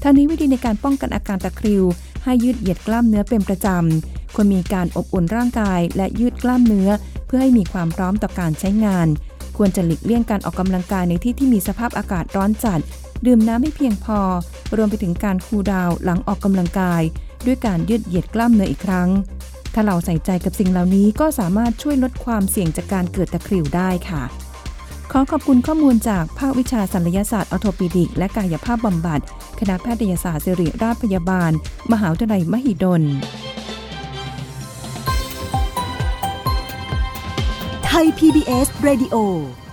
[0.03, 1.85] ทั้งนี้วิธีในการป้องกันอาการตะคริว
[2.24, 6.88] ให้ยืดเหยียดกล้ามเนื้อเป็นประจำควรมีการอบอุ่นร่างกายและยืดกล้ามเนื้อ
[7.27, 9.09] เพื่อให้มีความพร้อมต่อการใช้งาน
[9.57, 12.81] ควรจะหลีกเลี่ยงการออกกำลังกายในที่ที่มีสภาพอากาศร้อนจัด
[13.27, 14.18] ดื่มน้ำให้เพียงพอ
[14.77, 17.03] รวมไปถึงการคูลดาวหลังออกกำลังกาย
[17.46, 19.09] ด้วยการยืดเหยียดกล้ามเนื้ออีกครั้ง
[19.74, 24.22] ถ้าเราใส่ใจกับสิ่งเหล่านี้ก็สามารถช่วยลดความเสี่ยงจากการเกิดตะคริวได้ค่ะ
[25.12, 29.20] ขอขอบคุณข้อมูลจากภาควิชาศัลยศาสตร์ออโทปิดิก และกายภาพบำบัด
[29.61, 31.50] คณะแพทยศาสตร์ศิริราชพยาบาล
[31.92, 33.03] มหาวิทยาลัยมหิดล
[37.87, 39.16] ไทย PBS Radio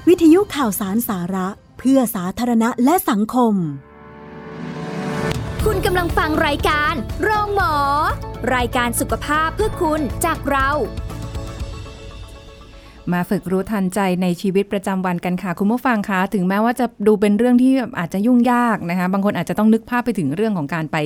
[0.08, 1.48] วิทยุข่าวสารสาระ
[1.84, 3.54] เพื่อสาธารณะและสังคม
[5.66, 7.74] คุณกำลังฟังรายการโรงหมอ
[8.56, 10.70] รายการสุขภาพเพื่อคุณจากเรา
[13.12, 20.98] มาฝึกรู้ทันใจในชีวิตประจำวันกันค่ะ คุณผู้ฟังคะถึงแม้ว่าจะดูเป็นเรื่องที่อาจจะยุ่งยากนะคะ บางคนอาจจะต้องนึกภาพไปถึงเรื่องของการไป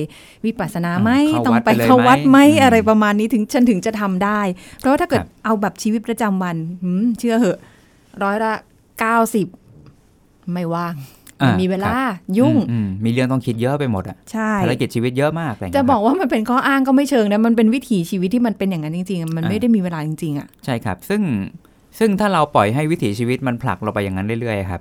[0.44, 4.40] วิปัสสนาไหมเข้าต้องวัดไปไปเลยเข้าวัดไหมไหมอะไรประมาณนี้ถึงฉันถึงจะทำได้
[4.78, 7.58] เพราะว่าถ้าเกิดครับ เอาแบบชีวิตประจำวันหืมเชื่อเหอะ
[8.22, 8.52] ร้อยละ
[9.00, 9.46] เก้าสิบ
[10.52, 10.94] ไม่ว่าง
[11.42, 21.22] อ่าไม่มีเวลาครับยุ่งอืมอืมมีเรื่องต้องคิดเยอะไปหมดอะใช่ภารกิจชีวิตเยอะมากอะไรเงี้ยจะครับบอกว่ามันเป็นข้ออ้างก็ไม่เชิงนะมันเป็นวิถีชีวิตที่มันเป็นอย่างนั้นจริง ๆ มันอ่าไม่ได้มีเวลาจริงๆอะใช่ครับ ซึ่ง
[21.98, 24.80] ซึ่งถ้าเราปล่อยให้วิถีชีวิตมันผลักเราไปอย่างนั้นเรื่อยๆครับ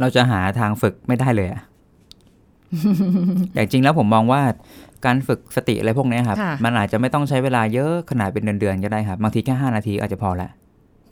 [0.00, 1.62] เราจะหาทางฝึกไม่ได้เลยอะ
[3.52, 4.42] แต่จริงแล้วผมมองว่า
[5.04, 10.48] การฝึกสติอะไรพวกเนี้ยครับค่ะมันอาจจะไม่ต้องใช้เวลาเยอะขนาดเป็นเดือนๆก็ได้ครับบางทีแค่ห้านาทีอาจจะพอละ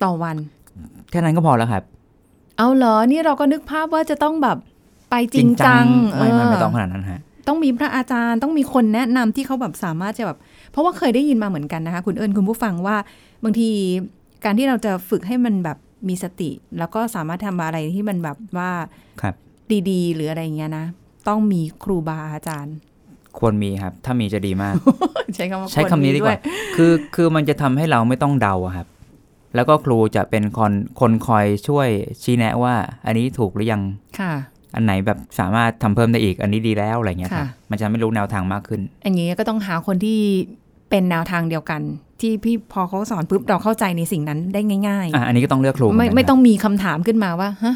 [0.03, 0.37] ต่อวัน
[1.11, 1.83] แค่นั้นก็พอแล้วครับ
[2.57, 4.57] เอาเหรอ นี่เราก็นึกภาพว่าจะต้องแบบ
[5.09, 5.85] ไปจริงจัง
[6.17, 10.37] ไม่ไม่ไม่เต้องขนาดนั้นฮะ ต้องมีพระอาจารย์ต้องมีคนแนะนำที่เขาแบบสามารถจะแบบ
[10.71, 12.97] เพราะว่าเคยได้ยินมาเหมือนกันนะคะ คุณเอิญคุณผู้ฟังว่า
[13.43, 13.69] บางที
[14.43, 18.71] การที่เราจะฝึกให้มันแบบมีสติ แล้วก็สามารถทำอะไรที่มันแบบว่า
[19.21, 19.35] ครับ
[19.89, 20.85] ดีๆ หรืออะไรอย่างเงี้ยนะ
[21.27, 22.75] ต้องมีครูบาอาจารย์
[23.39, 24.73] ควรมีครับ ถ้ามีจะดีมาก
[25.35, 26.37] ใช้คำว่าใช้คำนี้ดีกว่า
[26.75, 28.87] คือคือมันจะทำให้เราไม่ต้องเดาอะครับ
[29.55, 31.87] แล้วก็ครูจะเป็นคนคนคอยช่วย
[32.23, 33.81] ชี้แนะว่า อันนี้ถูกหรือยัง
[34.19, 34.33] ค่ะ
[34.75, 40.19] อันไหนแบบสามารถทำเพิ่มได้อีก อันนี้ดีแล้วอะไรเงี้ยครับค่ะมันจะไม่รู้แนวทางมากขึ้น อันนี้ก็ต้องหาคนที่
[40.89, 41.81] เป็นแนวทางเดียวกัน
[42.21, 47.75] ที่พี่พอเขาสอนปุ๊บเราเข้าใจในสิ่งนั้นได้ง่ายอะอันนี้ก็ต้องเลือกครูๆไม่เหนกันไม่ครับต้องมีคำถามขึ้นมาว่าฮะ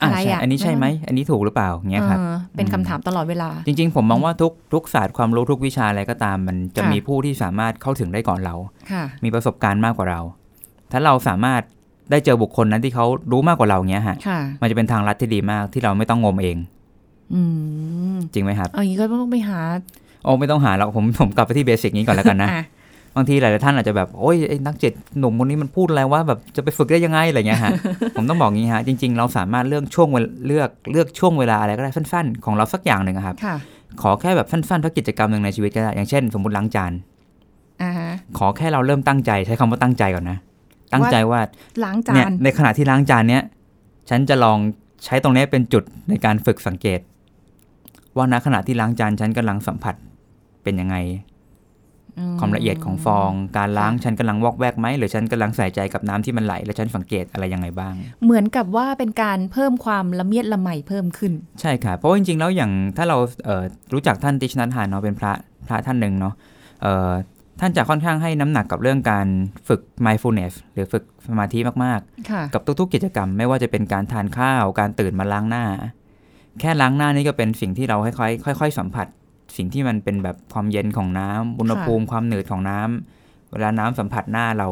[0.00, 8.54] อะอะไรใช่อะอันนี้ใช่ไหม อันนี้ถูกหรือเปล่าเงี้ยครับเออเป็นคำถามตลอดเวลา จริง ๆ ผมมองว่าทุกทุกศาสตร์ความรู้ทุกวิชาอะไรก็ตาม มันจะค่ะมีผู้ที่สามารถเข้าถึงได้ก่อนเรา
[8.92, 10.20] ค่ะมีประสบการณ์มากกว่าเรา
[10.92, 11.62] ถ้าเราสามารถ
[12.10, 16.56] ได้เจอบุคคลนั้นที่เขารู้มากกว่าเราเงี้ยฮะค่ะมันจะเป็นทางลัดที่ดีมากที่เราไม่ต้องงมเอง
[17.34, 17.40] อื
[18.14, 19.60] มจริงไหมครับเอาอย่างนี้ก็ต้องไปหา
[20.24, 22.64] โอ้ไม่ต้องหาเราผมผมกลับไปที่เบสิกนี้ก่อนแล้วกันนะอะ
[23.16, 27.72] บางทีหลายๆท่านอาจจะแบบโอ้ยไอ้นักเจ็ดหนุ่มคนนี้มันพูดอะไรว่าแบบจะไปฝึกได้ยังไงอะไรเงี้ยฮะ
[28.16, 33.56] ผมต้องบอกงี้ฮะจริง ๆ เราสามารถเลือกช่วงเวลเลือกเลือกช่วงเวลาอะไรก็ได้สั้น ๆ ของเราสักอย่างหนึ่งอะครับค่ะ
[34.02, 36.92] ขอแค่แบบสั้นๆสักกิจกรรมหนึ่งในชีวิตก็ได้อย่างเช่น สมมติล้างจาน
[37.82, 40.38] อ่าฮะขอแค่เราเริ่มตั้งใจใช้คำว่าตั้งใจก่อนนะ
[40.92, 41.40] ตั้งใจว่า
[41.84, 43.42] ล้างจาเนี่ยนในขณะที่ล้างจานเนี้ย
[44.10, 44.58] ฉันจะลอง
[45.04, 47.00] ใช้ตรงเนี้ยเป็นจุดในการฝึกสังเกต
[48.16, 49.94] ว่าณขณะที่ล้างจานฉันกำลังสัมผัส
[50.62, 50.96] เป็นยังไง
[52.38, 57.94] ความละเอียดของฟอง การล้างฉันกำลังวอกแวกไหมหรือฉันกำลังใส่ใจกับน้ำที่มันไหล แล้วฉันสังเกตอะไรยังไงบ้าง
[58.24, 65.32] เหมือนกับว่าเป็นการเพิ่มความละเมียดละไมเพิ่มขึ้น ใช่ค่ะ เพราะว่าจริงๆแล้วอย่างถ้าเราเอ่อรู้จักท่านติชนัทหานเนาะเป็นพระ
[65.66, 66.34] พระท่านหนึ่งเนาะ
[66.82, 67.10] เอ่อ
[67.60, 69.26] ท่านจะค่อนข้างให้น้ำหนักกับเรื่องการ
[69.68, 75.64] ฝึก mindfulness หรือฝึกสมาธิมากๆค่ะกับทุกๆ กิจกรรม ไม่ว่าจะเป็นการทานข้าว การตื่นมาล้างหน้า
[76.60, 79.06] แค่ล้างหน้านี่ก็เป็นสิ่งที่เราค่อยๆค่อย ๆ สัมผัส
[79.56, 84.68] สิ่งที่มันเป็นแบบความเย็นของน้ำอุณหภูมิความหนืดของน้ำเวลาน้ำสัมผัสหน้าเรา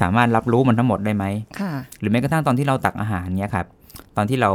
[0.00, 1.24] สามารถรับรู้มันทั้งหมดได้ไหม
[1.60, 3.66] ค่ะหรือแม้กระทั่งตอนที่เราตักอาหารเนี่ยครับ
[4.16, 4.50] ตอนที่เรา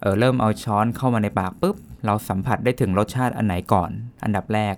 [0.00, 3.90] เออเริ่มเอาช้อนเข้ามาในปากปุ๊บ เราสัมผัสได้ถึงรสชาติอันไหนก่อน
[4.24, 4.74] อันดับแรก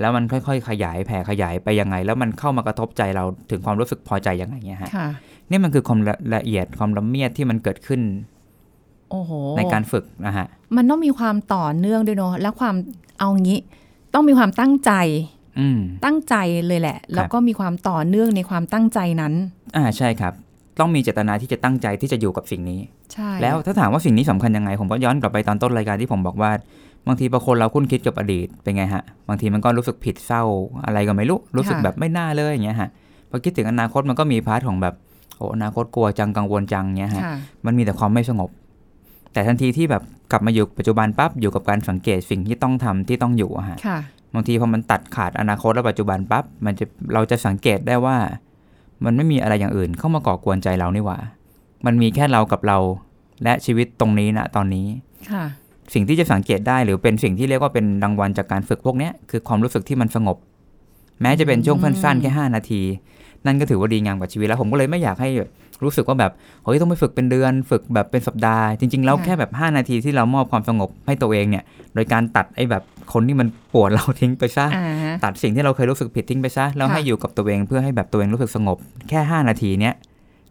[0.00, 5.08] แล้วมันค่อยๆ ขยายแผ่ขยายไปยังไง แล้วมันเข้ามากระทบใจเราถึงความรู้สึกพอใจยังไงเนี่ยฮะค่ะ
[5.50, 8.00] นี่มันคือความละละเอียดความละเมียดที่มันเกิดขึ้น
[9.10, 12.74] โอ้โหในการฝึกนะฮะมันต้องมีความต่อเนื่องด้วยเนาะและความ
[13.18, 13.58] เอางี้
[14.14, 14.92] ต้องมีความตั้งใจ
[15.58, 16.34] อืมตั้งใจ
[16.66, 19.32] เลยแหละ แล้วก็มีความต่อเนื่องในความตั้งใจนั้น
[19.76, 20.32] อ่าใช่ครับ
[20.80, 22.80] ต้องมีเจตนาที่จะตั้งใจที่จะอยู่กับสิ่งนี้
[23.12, 26.50] ใช่ แล้วถ้าถามว่าสิ่งนี้สำคัญยังไง ผมก็ย้อนกลับไปตอนต้นรายการที่ผมบอกว่า
[27.06, 30.42] บางทีบางคนเราครุ่นคิดกับอดีตเป็นไงฮะ บางทีมันก็รู้สึกผิดเศร้า
[30.86, 32.90] อะไรก็ไม่รู้ รู้สึกแบบไม่น่าเลยอย่างเงี้ยฮะ
[33.30, 34.94] พอคิดถึงอนาคตมันก็มี part ของแบบ
[35.36, 37.36] โอ้อนาคตกลัวจังกังวลจังเงี้ยฮะค่ะ
[37.66, 38.50] มันมีแต่ความไม่สงบ
[39.32, 43.98] แต่ทันทีที่แบบกลับมาอยู่ปัจจุบันปั๊บอยู่กับการสังเกตสิ่งที่ต้องทำที่ต้องอยู่อะฮะค่ะ
[44.34, 46.84] บางทีพอมันตัดขาดอนาคตและปัจจุบันปั๊บมันจะ
[47.14, 48.16] เราจะสังเกตได้ว่า
[49.04, 51.18] มันไม่มีอะไรอย่างอื่นเข้ามาก่อกวนใจเรานี่หว่า
[51.86, 52.78] มันมีแค่เรากับเรา
[53.44, 54.86] และชีวิตตรงนี้นะตอนนี้
[55.30, 55.44] ค่ะ
[55.94, 60.36] สิ่งที่จะสังเกตได้หรือเป็นสิ่งที่เรียกว่าเป็นรางวัลจากการฝึกพวกเนี้ยคือความรู้สึกที่มันสงบ
[61.22, 62.82] แม้จะเป็นช่วงสั้นๆแค่ 5 นาที
[63.46, 65.30] นั่นก็ถือว่าดีงามกว่าชีวิตแล้วผมก็เลยไม่อยากให้
[65.84, 66.32] รู้สึกว่าแบบ
[66.64, 78.76] เฮ้ยต้องไปฝึกเป็นเดือนฝึกแบบเป็นสัปดาห์ จริง ๆ แล้วค่ะแค่แบบ 5 นาทีที่เรามอบความสงบให้ตัวเองเนี่ย โดยการตัดไอ้แบบคนที่มันปวดเราทิ้งไปซะอ่าฮะตัดสิ่งที่เราเคยรู้สึกผิดทิ้งไปซะแล้วค่ะให้อยู่กับตัวเองเพื่อให้แบบตัวเองรู้สึกสงบ
[79.08, 79.94] แค่ 5 นาทีเนี้ย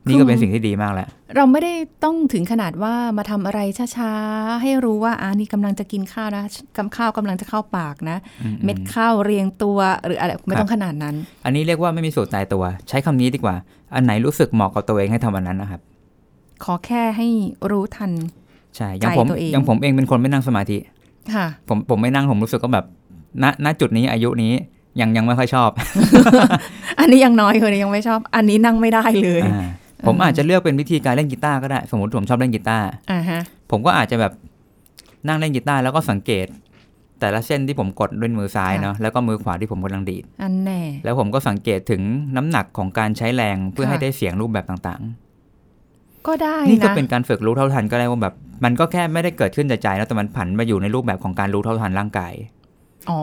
[0.07, 3.59] นี่ก็เป็นสิ่งที่ดีมากแล้ว เราไม่ได้ต้องถึงขนาดว่ามาทำอะไร
[3.97, 6.43] ช้าๆ ให้รู้ว่าอ่านี่กำลังจะกินข้าวนะ
[6.77, 13.55] กำข้าวกำลังจะเข้าปากนะอืเม็ดข้าวเรียงตัวหรืออะไรไม่ต้องขนาดนั้น อันนี้เรียกว่าไม่มีสูตรตายตัว ใช้คำนี้ดีกว่า
[13.95, 15.81] อันไหนรู้สึกเหมาะกับตัวเองให้ทำอันนั้นนะครับ
[16.63, 17.27] ขอแค่ให้
[17.71, 18.11] รู้ทัน
[18.75, 20.77] ใช่อย่างผมใจตัวเองอย่างผมเองเป็นคนไม่นั่งสมาธิ
[21.35, 22.85] ค่ะ ผมผมไม่นั่งผมรู้สึกก็แบบ
[23.43, 24.53] ณณจุดนี้อายุนี้
[25.01, 25.69] ยังยังไม่ค่อยชอบ
[26.99, 29.67] อันนี้ยังน้อยคนยังไม่ชอบ อันนี้นั่งไม่ได้เลยอ่า
[30.07, 33.39] ผมอาจจะเลือกเป็นวิธีการเล่นกีตาร์ก็ได้ สมมติผมชอบเล่นกีตาร์อ่าฮะ
[33.71, 34.33] ผมก็อาจจะแบบ
[35.27, 36.47] นั่งเล่นกีตาร์แล้วก็สังเกต
[37.19, 42.01] แต่ละเส้นที่ผมกดด้วยมือซ้ายค่ะเนาะแล้วก็มือขวาที่ผมกำลังดีดอันแน่แล้วผมก็สังเกตถึง
[42.35, 45.01] น้ำหนักของการใช้แรงเพื่อค่ะให้ได้เสียงรูปแบบต่าง
[46.27, 48.33] ก็ได้ๆนี่ก็นะเป็นการฝึกรู้เท่าทันก็ได้ว่าแบบ
[48.63, 52.33] มันก็แค่ไม่ได้เกิดขึ้นจากใจแล้วแต่มันผันมาอยู่ในรูปแบบของการรู้เท่าทันร่างกาย
[53.09, 53.21] อ๋อ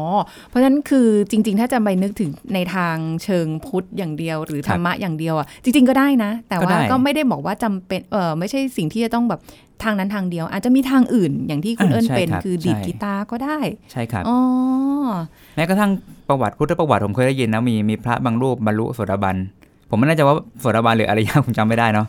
[0.48, 9.40] เพราะฉะนั้นคือจริง ๆ ถ้าจะไปนึกถึงในทางเชิงพุทธอย่างเดียว หรือครัธรบรมะอย่างเดียวอะจริง ๆ ก็ได้นะ แต่ก็ว่าได้ก็ไม่ได้บอกว่าจำเป็นเออไม่ใช่สิ่งที่จะต้องแบบ
[9.84, 13.58] ทางนั้นทางเดียว อาจจะมีทางอื่นอย่างที่คุณอ่าเอิญใช่เป็นครับคือดีดใช่กีตาร์ก็ได้
[13.92, 14.38] ใช่ครับอ๋อ
[15.56, 15.90] แม้กระทั่ง
[16.28, 19.36] ประวัติพุทธประวัติผมเคยได้ยินนะมีมีพระบางรูปบรรลุโสดาบัน
[19.90, 22.06] ผมไม่แน่ใจว่าโสดาบันหรืออริยะผมจำไม่ได้เนาะ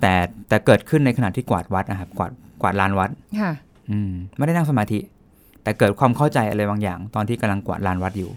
[0.00, 0.12] แต่
[0.48, 3.52] แต่เกิดขึ้นในขณะที่กวาดวัดนะครับกวาดกวาดลานวัดค่ะ
[3.90, 4.98] อืมไม่ได้นั่งสมาธิ
[5.62, 8.30] แต่เกิดความเข้าใจอะไรบางอย่าง ตอนที่กำลังกวาดลานวัดอยู่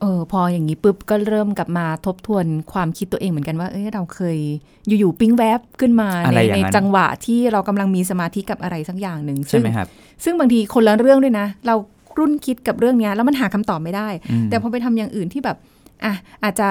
[0.00, 4.38] เออพออย่างนี้ปุ๊บก็เริ่มกลับมาทบทวนความคิดตัวเองเหมือนกันว่าเอ้ยเราเคย
[4.86, 9.88] อยู่ๆปิ้งแวบขึ้นมาอะในไรอย่างในนั้นจังหวะที่เรากำลังมีสมาธิกับอะไรสักอย่างหนึ่งใช่ซึ่งไหมครับ
[10.24, 11.74] ซึ่งบางทีคนละเรื่องด้วยนะ เรา
[12.18, 15.56] รุ่นคิดกับเรื่องเนี้ยแล้วมันหาคำตอบไม่ได้อืมแต่พอไปทำอย่างอื่นที่แบบ
[16.04, 16.68] อะอาจจะ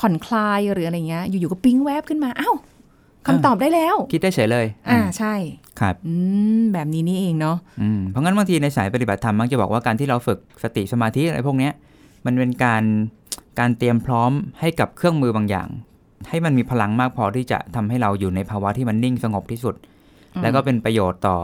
[0.00, 2.54] ผ่อนคลายหรืออะไรเงี้ยอยู่ๆก็ปิ้งแวบขึ้นมาอ้าว
[3.26, 5.34] คำตอบได้แล้ว คิดได้เฉยเลย อ่าอืมใช่
[5.80, 6.14] ครับอื
[6.58, 11.72] มแบบนี้นี่เองเนาะอืมเพราะงั้นบางทีในสายปฏิบัติธรรมมักจะบอกว่าการที่เราฝึกสติสมาธิอะไรพวกเนี้ย
[12.26, 12.82] มันเป็นการ
[13.58, 15.68] การเตรียมพร้อมให้กับเครื่องมือบางอย่าง
[16.28, 19.74] ให้มันมีพลังมากพอที่จะทำให้เราอยู่ในภาวะที่มันนิ่งสงบที่สุด
[20.34, 21.36] อืมแล้วก็เป็นประโยชน์ต่อ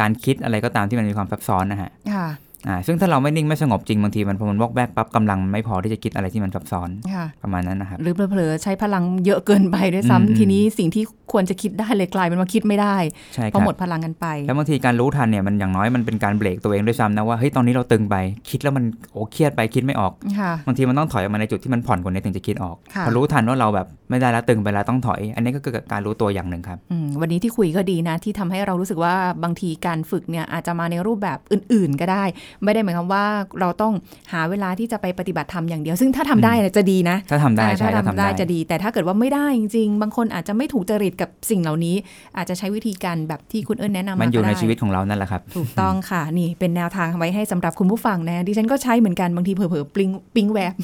[0.00, 2.26] การคิดอะไรก็ตามที่มันมีความซับซ้อนนะฮะค่ะ
[2.68, 12.96] อ่าซึ่งถ้าเราไม่นิ่งไม่สงบจริงบางทีมันพอมันวอกแวกปั๊บกำลังไม่พอที่จะคิดอะไรที่มันซับซ้อนค่ะประมาณนั้นนะครับหรือเผลอๆใช้พลังเยอะเกินไปด้วยอืมซ้ำทีนี้สิ่งที่ควรจะคิดได้เลยกลายเป็นว่าคิดไม่ได้
[13.34, 18.16] ใช่คเพราะรับหมดพลังกันไป แล้วบางทีการรู้ทันเนี่ยมันอย่างน้อยมันเป็นการเบรกตัวเองด้วยซ้ำนะว่าเฮ้ยตอนนี้เราตึงไป
[18.50, 32.24] คิดแล้วมันโอ้เครียดไปคิดไม่ออกค่ะบางทีมันต้องถอยออกมาในจุดที่มันผ่อนกว่านี้ถึงจะคิดออกค่ะพอรู้ทันว่าเราแบบไม่ได้แล้วตึงไปแล้วต้องถอย อันนี้ก็คือการรู้ตัวอย่างหนึ่งครับอืมวันนี้ที่คุยก็ดีนะที่ทำให้เรารู้สึกว่าบางทีการฝึกเนี่ยอาจจะมาในรูปแบบอื่น ๆ ก็ได้
[32.64, 33.24] ไม่ได้หมายความว่า
[33.60, 33.92] เราต้อง
[34.32, 41.96] หาเวลาที่จะไปปฏิบัติธรรมอย่างเดียว ซึ่งถ้าทำได้เนี่ยจะดีนะ ถ้าทำได้อ่าใช่ถ้าถ้าทำทำได้ได้จะดี แต่ถ้าเกิดว่าไม่ได้จริง ๆ บางคนอาจจะไม่ถูกจริตกับสิ่งเหล่านี้
[42.36, 50.74] อาจจะใช้วิธีการแบบที่คุณเอิญแนะนำมันอยู่ก็ในได้ชีวิตของเรานั่นแหละครับ ถูกต้องค่ะนี่เป็นแนวทางไว้ให้สำหรับคุณผู้ฟังนะดิฉันก็ใช้เหมือนกันบางทีเผลอๆปลิงปิ้งแวบ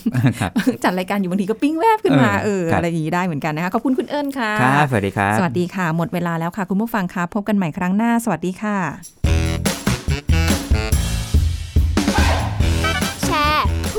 [0.40, 0.50] ครับ
[0.84, 9.19] จัดรายการอยู่บางทีก็ปิ้งแวบขึ้นมาเอเอออครับอะไรอย่างนี้ได้เหมือนกันนะคะขอบคุณคุณเอิญค่ะครับสวัสดีครับสวัสดีค่ะ หมดเวลาแล้วค่ะคุณผู้ฟังคะพบกันใหม่ครั้งหน้า สวัสดีค่ะ